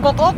[0.00, 0.34] trop contente.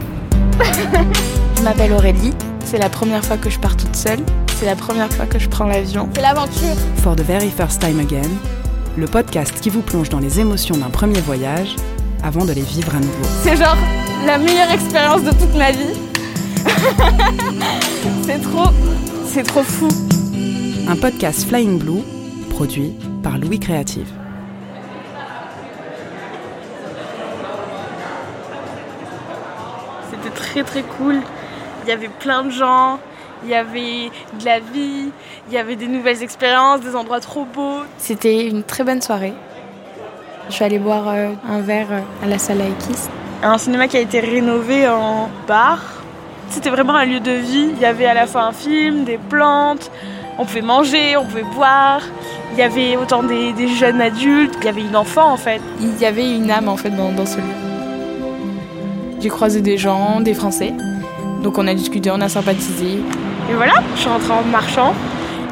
[1.56, 2.34] je m'appelle Aurélie.
[2.65, 4.18] C'est la première fois que je pars toute seule.
[4.58, 6.08] C'est la première fois que je prends l'avion.
[6.14, 6.76] C'est l'aventure.
[6.96, 8.29] For the very first time again,
[8.98, 11.74] le podcast qui vous plonge dans les émotions d'un premier voyage
[12.22, 13.24] avant de les vivre à nouveau.
[13.42, 13.76] C'est genre
[14.26, 15.94] la meilleure expérience de toute ma vie.
[18.27, 18.70] c'est trop,
[19.27, 19.88] c'est trop fou.
[20.88, 22.02] Un podcast Flying Blue,
[22.50, 22.93] produit
[23.23, 24.09] par Louis Créative.
[30.62, 31.20] Très très cool.
[31.84, 32.98] Il y avait plein de gens,
[33.45, 34.10] il y avait
[34.41, 35.10] de la vie,
[35.48, 37.80] il y avait des nouvelles expériences, des endroits trop beaux.
[37.98, 39.34] C'était une très bonne soirée.
[40.48, 43.09] Je suis allée boire euh, un verre euh, à la salle Aikis.
[43.42, 45.80] Un cinéma qui a été rénové en bar.
[46.48, 47.70] C'était vraiment un lieu de vie.
[47.75, 49.91] Il y avait à la fois un film, des plantes,
[50.38, 52.00] on pouvait manger, on pouvait boire.
[52.52, 55.61] Il y avait autant des, jeunes adultes, il y avait une enfant en fait.
[55.80, 57.66] Il y avait une âme en fait dans, dans ce lieu.
[59.20, 60.75] J'ai croisé des gens, des Français.
[61.43, 62.98] Donc on a discuté, on a sympathisé.
[63.50, 64.95] Et voilà, je suis rentrée en marchant.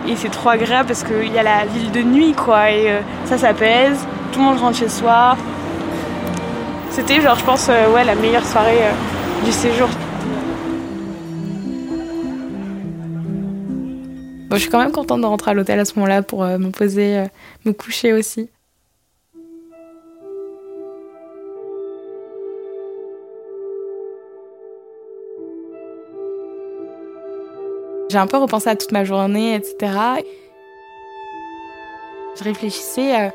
[0.06, 2.70] Et c'est trop agréable parce qu'il y a la ville de nuit quoi.
[2.70, 3.54] Et euh, ça, ça.
[3.54, 5.36] Tout le monde rentre chez soi.
[6.90, 9.88] C'était genre, je pense, euh, ouais, la meilleure soirée euh, du séjour.
[14.48, 16.70] Bon, je suis quand même contente de rentrer à l'hôtel à ce moment-là pour me
[16.70, 17.24] poser,
[17.64, 18.50] me coucher aussi.
[28.14, 29.92] J'ai un peu repensé à toute ma journée, etc.
[32.38, 33.28] Je réfléchissais euh,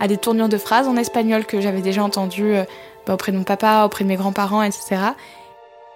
[0.00, 2.64] à des tournures de phrases en espagnol que j'avais déjà entendues euh,
[3.06, 4.96] bah, auprès de mon papa, auprès de mes grands-parents, etc.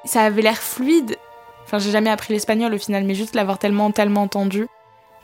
[0.05, 1.16] Ça avait l'air fluide.
[1.64, 4.69] Enfin, j'ai jamais appris l'espagnol au final, mais juste l'avoir tellement, tellement entendu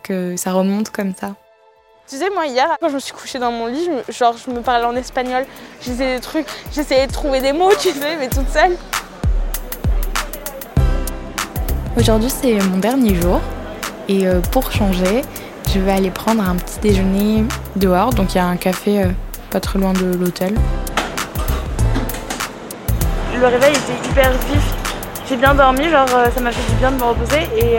[0.02, 1.36] que ça remonte comme ça.
[2.08, 4.50] Tu sais, moi hier, quand je me suis couchée dans mon lit, je genre je
[4.50, 5.46] me parlais en espagnol,
[5.80, 8.76] j'essayais des trucs, j'essayais de trouver des mots, tu sais, mais toute seule.
[11.96, 13.40] Aujourd'hui, c'est mon dernier jour.
[14.08, 15.22] Et euh, pour changer,
[15.72, 17.44] je vais aller prendre un petit déjeuner
[17.76, 18.12] dehors.
[18.12, 19.08] Donc il y a un café euh,
[19.50, 20.54] pas très loin de l'hôtel.
[23.38, 24.74] Le réveil était hyper vif.
[25.28, 27.42] J'ai bien dormi, genre euh, ça m'a fait du bien de me reposer.
[27.56, 27.78] Et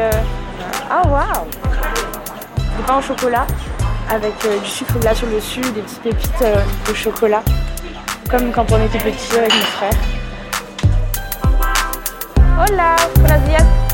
[0.90, 1.46] ah waouh
[2.58, 3.46] Des pain au chocolat
[4.10, 6.44] avec du sucre glace sur le dessus, des petites pépites
[6.90, 7.44] de chocolat.
[8.30, 9.94] Comme quand on était petit avec mon frère.
[12.58, 13.85] Hola, buenos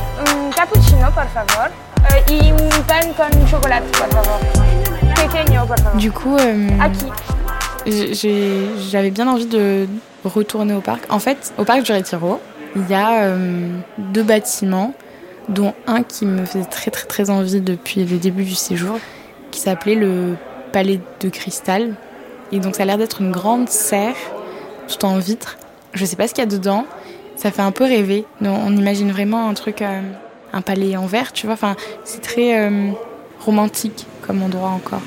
[0.61, 1.69] cappuccino, por favor.
[2.11, 4.39] Euh, y un pain con chocolat, por favor.
[5.15, 5.99] Pequeño, por favor.
[5.99, 6.69] Du coup, euh,
[8.91, 9.87] j'avais bien envie de
[10.23, 11.01] retourner au parc.
[11.09, 12.39] En fait, au parc du Retiro,
[12.75, 14.93] il y a euh, deux bâtiments,
[15.49, 18.99] dont un qui me faisait très très très envie depuis le début du séjour,
[19.49, 20.35] qui s'appelait le
[20.71, 21.95] Palais de Cristal.
[22.51, 24.15] Et donc ça a l'air d'être une grande serre,
[24.87, 25.57] tout en vitre.
[25.93, 26.85] Je sais pas ce qu'il y a dedans.
[27.35, 28.25] Ça fait un peu rêver.
[28.41, 30.01] On imagine vraiment un truc euh,
[30.53, 31.53] un palais en verre, tu vois.
[31.53, 32.91] Enfin, c'est très euh,
[33.39, 35.01] romantique comme endroit encore.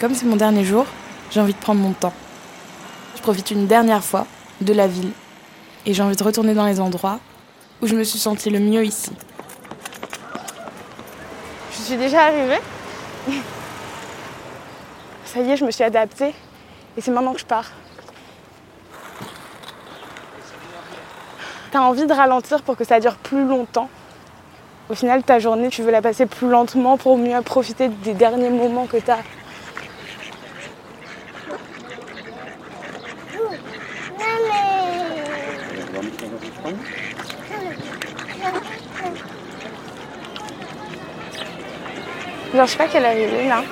[0.00, 0.86] Comme c'est mon dernier jour,
[1.30, 2.14] j'ai envie de prendre mon temps.
[3.16, 4.26] Je profite une dernière fois
[4.62, 5.12] de la ville
[5.84, 7.20] et j'ai envie de retourner dans les endroits
[7.82, 9.10] où je me suis sentie le mieux ici.
[11.72, 12.60] Je suis déjà arrivée.
[15.26, 16.34] Ça y est, je me suis adaptée.
[16.96, 17.70] Et c'est maintenant que je pars.
[21.70, 23.88] T'as envie de ralentir pour que ça dure plus longtemps.
[24.88, 28.50] Au final, ta journée, tu veux la passer plus lentement pour mieux profiter des derniers
[28.50, 29.18] moments que t'as.
[42.52, 43.62] Genre, je sais pas quelle heure il là.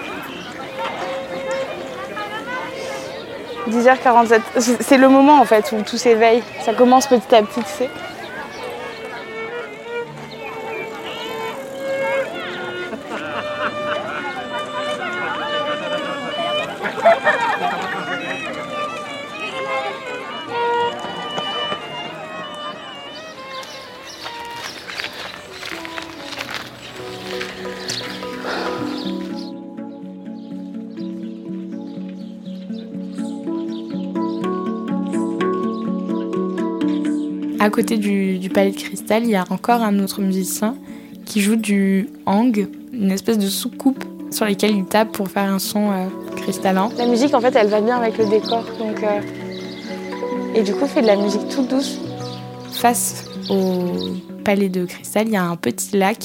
[3.69, 4.41] 10h47.
[4.81, 6.43] C'est le moment en fait où tout s'éveille.
[6.65, 7.91] Ça commence petit à petit, tu sais.
[37.61, 40.77] À côté du, palais de cristal, il y a encore un autre musicien
[41.25, 45.59] qui joue du hang, une espèce de soucoupe sur laquelle il tape pour faire un
[45.59, 46.07] son euh,
[46.37, 46.91] cristallin.
[46.97, 48.65] La musique, en fait, elle va bien avec le décor.
[48.79, 49.21] Donc, euh,
[50.55, 51.99] Et du coup, il fait de la musique toute douce.
[52.73, 53.95] Face au
[54.45, 56.25] palais de cristal, il y a un petit lac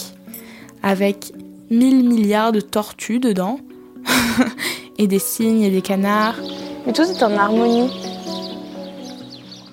[0.84, 1.34] avec
[1.72, 3.60] 1000 milliards de tortues dedans.
[4.98, 6.36] et des cygnes et des canards.
[6.86, 7.90] Mais tout est en harmonie.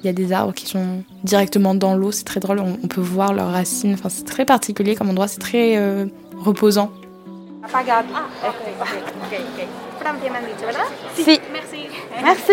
[0.02, 3.02] Il y a des arbres qui sont directement dans l'eau, c'est très drôle, on, peut
[3.02, 3.93] voir leurs racines.
[3.94, 6.06] Enfin, c'est très particulier comme endroit, c'est très euh,
[6.38, 6.91] reposant.
[11.14, 11.41] Si.
[12.23, 12.52] Merci.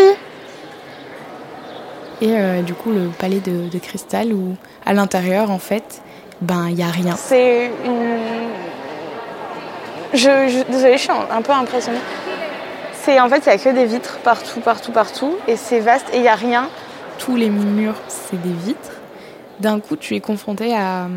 [2.20, 4.56] Et euh, du coup, le palais de, cristal où,
[4.86, 6.02] à l'intérieur, en fait,
[6.42, 7.16] ben, il n'y a rien.
[7.16, 8.20] C'est une.
[10.14, 12.00] Je, désolée, je suis un peu impressionnée.
[12.94, 16.08] C'est en fait, il n'y a que des vitres partout, partout, partout, et c'est vaste
[16.14, 16.70] et il n'y a rien.
[17.20, 19.02] Tous les murs, c'est des vitres.
[19.60, 21.08] D'un coup, tu es confronté à euh,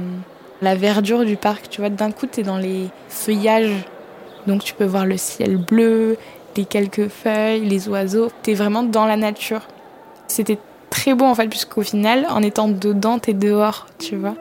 [0.62, 1.68] la verdure du parc.
[1.68, 3.84] Tu vois, d'un coup, tu es dans les feuillages.
[4.46, 6.16] Donc, tu peux voir le ciel bleu,
[6.56, 8.30] les quelques feuilles, les oiseaux.
[8.42, 9.62] Tu es vraiment dans la nature.
[10.26, 10.58] C'était
[10.88, 14.34] très beau en fait, puisqu'au final, en étant dedans, tu es dehors, tu vois.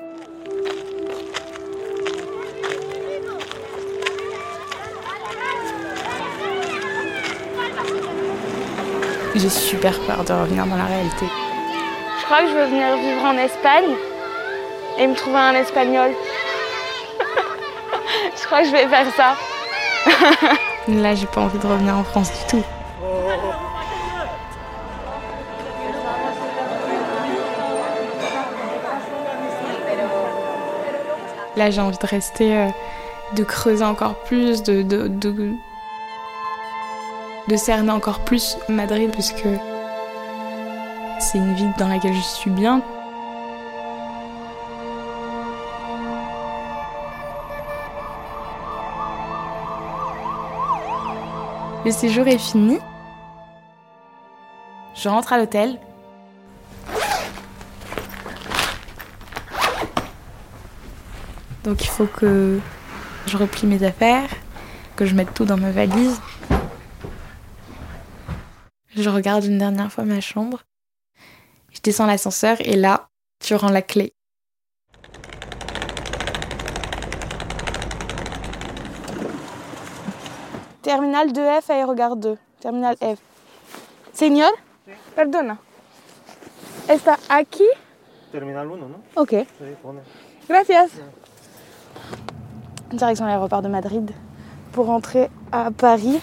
[9.35, 11.25] J'ai super peur de revenir dans la réalité.
[12.29, 13.95] Je crois que je veux venir vivre en Espagne
[14.99, 16.11] et me trouver un espagnol.
[18.39, 19.35] je crois que je vais faire ça.
[21.01, 22.63] Là, j'ai pas envie de revenir en France du tout.
[31.55, 32.67] Là, j'ai envie de rester, euh,
[33.33, 35.55] de creuser encore plus, de, de, de,
[37.47, 39.47] de cerner encore plus Madrid, puisque
[41.31, 42.81] c'est une ville dans laquelle je suis bien.
[51.85, 52.79] Le séjour est fini.
[54.95, 55.77] Je rentre à l'hôtel.
[61.63, 62.59] Donc il faut que
[63.27, 64.29] je replie mes affaires,
[64.95, 66.19] que je mette tout dans ma valise.
[68.95, 70.63] Je regarde une dernière fois ma chambre.
[71.79, 73.07] Je descends l'ascenseur et là,
[73.39, 74.11] tu rends la clé.
[80.81, 82.37] Terminal 2F, aérogare 2.
[82.59, 83.19] Terminal F.
[84.11, 84.51] Señor,
[85.15, 85.57] perdona.
[86.89, 87.63] ¿Está aquí?
[88.33, 89.01] Terminal 1, ¿no?
[89.15, 89.35] Ok.
[90.49, 90.91] Gracias.
[92.91, 94.11] Direction l'aéroport de Madrid
[94.73, 96.19] pour rentrer à Paris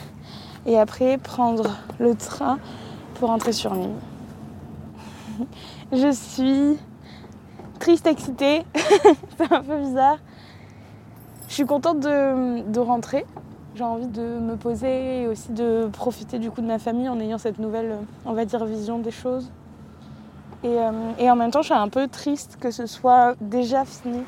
[0.66, 2.58] et après prendre le train
[3.14, 3.98] pour rentrer sur Nîmes.
[5.92, 6.78] Je suis
[7.78, 8.64] triste, excitée,
[9.38, 10.18] c'est un peu bizarre.
[11.48, 13.24] Je suis contente de, de rentrer
[13.76, 17.20] j'ai envie de me poser et aussi de profiter du coup de ma famille en
[17.20, 19.50] ayant cette nouvelle, on va dire, vision des choses.
[20.64, 23.84] Et, euh, et en même temps, je suis un peu triste que ce soit déjà
[23.84, 24.22] fini.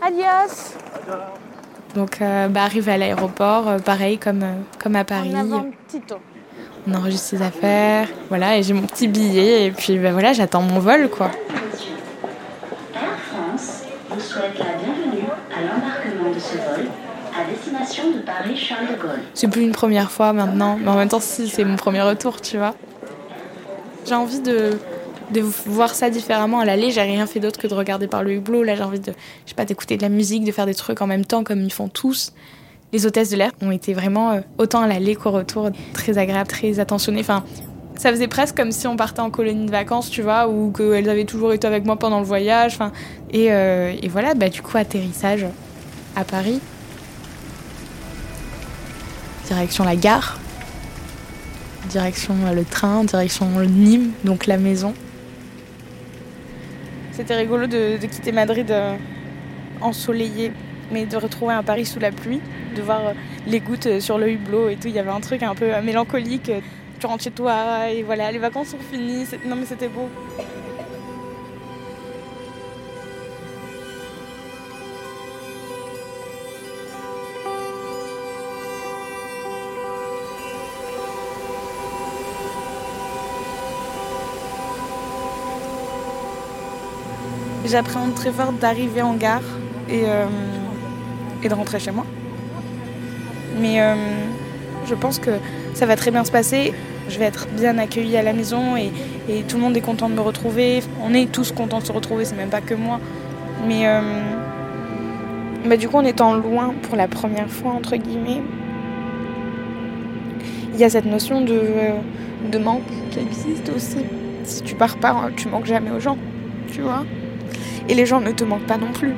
[0.00, 0.78] Adios
[1.94, 4.44] Donc, euh, bah, arrivé à l'aéroport, euh, pareil comme,
[4.82, 5.34] comme à Paris.
[6.86, 10.62] On enregistre ses affaires, voilà, et j'ai mon petit billet, et puis bah, voilà, j'attends
[10.62, 11.30] mon vol, quoi.
[12.94, 16.88] Air France vous souhaite la bienvenue à l'embarquement de ce vol
[17.34, 19.20] à destination de Paris-Charles de Gaulle.
[19.32, 22.40] C'est plus une première fois maintenant, mais en même temps, si, c'est mon premier retour,
[22.40, 22.74] tu vois.
[24.06, 24.76] J'ai envie de,
[25.30, 26.60] de voir ça différemment.
[26.60, 28.64] À l'aller, j'ai rien fait d'autre que de regarder par le hublot.
[28.64, 29.12] Là, j'ai envie de,
[29.44, 31.62] je sais pas, d'écouter de la musique, de faire des trucs en même temps comme
[31.62, 32.32] ils font tous.
[32.92, 36.50] Les hôtesses de l'air ont été vraiment, euh, autant à l'aller qu'au retour, très agréables,
[36.50, 37.20] très attentionnées.
[37.20, 37.42] Enfin,
[37.96, 41.08] ça faisait presque comme si on partait en colonie de vacances, tu vois, ou qu'elles
[41.08, 42.74] avaient toujours été avec moi pendant le voyage.
[42.74, 42.92] Enfin,
[43.30, 45.46] et, euh, voilà, bah, du coup, atterrissage
[46.16, 46.60] à Paris.
[49.46, 50.38] Direction la gare.
[51.88, 54.92] Direction euh, le train, direction Nîmes, donc la maison.
[57.12, 58.70] C'était rigolo de, quitter Madrid
[59.80, 60.52] ensoleillé,
[60.92, 62.40] mais de retrouver un Paris sous la pluie,
[62.76, 63.12] de voir euh,
[63.46, 64.88] les gouttes euh, sur le hublot et tout.
[64.88, 66.50] Il y avait un truc un peu mélancolique.
[67.00, 69.26] Tu rentres chez toi et voilà, les vacances sont finies.
[69.46, 70.08] Non mais c'était beau.
[87.72, 89.40] j'appréhende très fort d'arriver en gare
[89.88, 90.26] et, euh,
[91.42, 92.04] et, de rentrer chez moi.
[93.60, 93.94] Mais euh,
[94.86, 95.30] je pense que
[95.74, 96.72] ça va très bien se passer.
[97.08, 98.90] Je vais être bien accueillie à la maison et,
[99.48, 100.82] tout le monde est content de me retrouver.
[101.00, 103.00] On est tous contents de se retrouver, c'est même pas que moi.
[103.66, 104.00] Mais euh,
[105.66, 108.42] bah, du coup, en étant loin pour la première fois, entre guillemets,
[110.74, 111.60] il y a cette notion de,
[112.50, 113.98] de manque qui existe aussi.
[114.44, 116.18] Si tu pars pas, tu manques jamais aux gens,
[116.72, 117.04] tu vois.
[117.88, 119.14] et les gens ne te manquent pas non plus.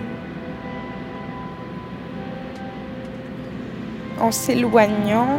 [4.24, 5.38] En s'éloignant,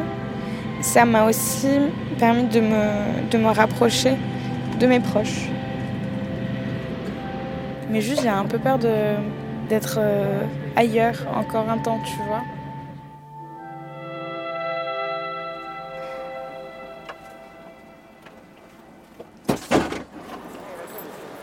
[0.80, 1.80] ça m'a aussi
[2.20, 4.16] permis de me, de me rapprocher
[4.80, 5.50] de mes proches.
[7.90, 10.44] Mais juste, j'ai un peu peur d'être euh,
[10.76, 12.44] ailleurs encore un temps, tu vois.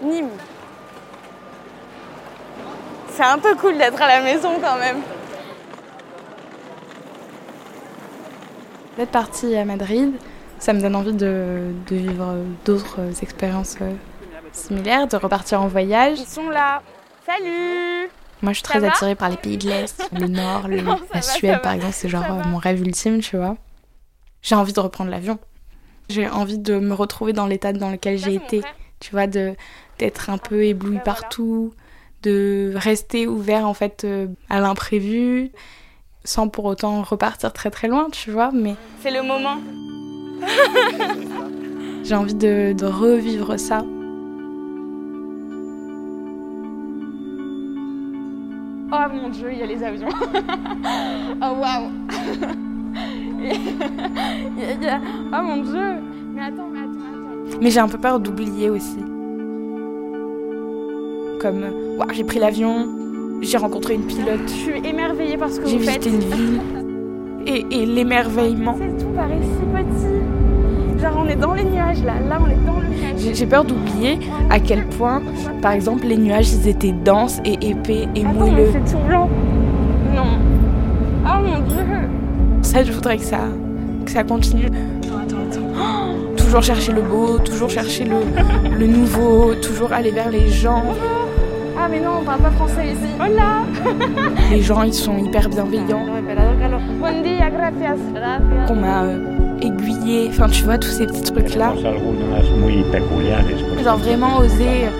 [0.00, 0.28] Nîmes.
[3.10, 4.98] C'est un peu cool d'être à la maison quand même.
[8.96, 10.12] D'être partie à Madrid,
[10.58, 13.94] ça me donne envie de, vivre d'autres expériences euh,
[14.52, 16.18] similaires, de repartir en voyage.
[16.20, 16.82] Ils sont là.
[17.24, 18.10] Salut
[18.42, 21.72] Moi, je suis très attirée par les pays de l'Est, le Nord, la Suède, par
[21.72, 21.94] exemple.
[21.94, 23.56] C'est genre euh, mon rêve ultime, tu vois.
[24.42, 25.38] J'ai envie de reprendre l'avion.
[26.10, 28.62] J'ai envie de me retrouver dans l'état dans lequel j'ai été.
[29.00, 31.72] Tu vois, d'être un peu ébloui partout,
[32.22, 35.50] de rester ouvert en fait euh, à l'imprévu,
[36.24, 38.50] sans pour autant repartir très très loin, tu vois.
[38.52, 39.58] Mais c'est le moment.
[42.04, 43.84] J'ai envie de, revivre ça.
[48.94, 50.08] Oh mon dieu, il y a les avions.
[51.42, 51.90] oh waouh.
[55.32, 55.94] oh mon dieu.
[56.34, 56.90] Mais attends, mais attends,
[57.50, 57.58] attends.
[57.60, 58.98] Mais j'ai un peu peur d'oublier aussi.
[61.40, 61.64] Comme,
[61.96, 63.01] waouh, j'ai pris l'avion,
[63.42, 64.40] j'ai rencontré une pilote.
[64.46, 66.60] Je suis émerveillée parce que J'ai visité une ville.
[67.46, 68.76] Et, et l'émerveillement.
[68.78, 71.02] C'est tout paraît si petit.
[71.02, 73.34] Genre on est dans les nuages là, là on est dans le nuage.
[73.34, 74.20] J'ai peur d'oublier
[74.50, 75.20] à quel point,
[75.60, 78.68] par exemple, les nuages ils étaient denses et épais et Attends, moelleux.
[78.72, 79.28] C'est tout blanc.
[80.14, 80.38] Non.
[81.26, 81.78] Oh mon dieu.
[82.62, 83.40] Ça, je voudrais que ça,
[84.04, 84.66] que ça continue.
[84.66, 86.36] Attends, attends.
[86.36, 88.18] toujours chercher le beau, toujours chercher le,
[88.78, 90.84] le nouveau, toujours aller vers les gens.
[91.84, 93.10] Ah mais non, on parle pas français ici.
[93.18, 93.64] Hola
[94.52, 96.06] Les gens, ils sont hyper bienveillants.
[97.00, 97.98] Buen dia, gracias.
[98.68, 99.18] Qu'on m'a euh,
[99.60, 101.74] aiguillé, enfin tu vois, tous ces petits trucs-là.
[103.82, 104.90] Genre vraiment oser...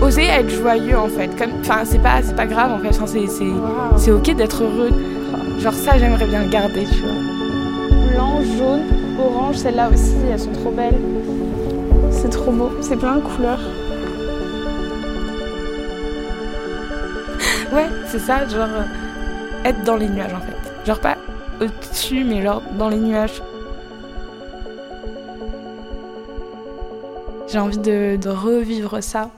[0.00, 1.36] oser être joyeux en fait.
[1.36, 3.52] Comme, enfin c'est pas, c'est pas grave en fait, enfin, c'est, c'est,
[3.96, 4.90] c'est ok d'être heureux.
[5.58, 8.12] Genre ça j'aimerais bien le garder, tu vois.
[8.12, 8.82] Blanc, jaune,
[9.18, 11.00] orange, celles-là aussi, elles sont trop belles.
[12.12, 13.58] C'est trop beau, c'est plein de couleurs.
[17.72, 20.86] Ouais, c'est ça, genre euh, être dans les nuages en fait.
[20.86, 21.16] Genre pas
[21.60, 23.42] au-dessus, mais genre dans les nuages.
[27.48, 29.30] J'ai envie de, de revivre ça.